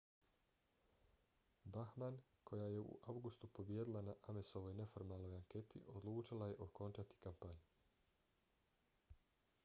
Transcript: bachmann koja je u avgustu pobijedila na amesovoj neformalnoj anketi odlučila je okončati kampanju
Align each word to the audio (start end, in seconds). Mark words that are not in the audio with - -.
bachmann 1.73 2.15
koja 2.43 2.65
je 2.69 2.79
u 2.85 2.95
avgustu 3.11 3.49
pobijedila 3.57 4.01
na 4.07 4.15
amesovoj 4.33 4.73
neformalnoj 4.79 5.35
anketi 5.39 5.81
odlučila 5.99 6.47
je 6.53 6.57
okončati 6.67 7.19
kampanju 7.27 9.19